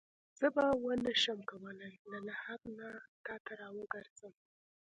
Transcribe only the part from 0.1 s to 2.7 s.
چې زه به ونه شم کولای له لحد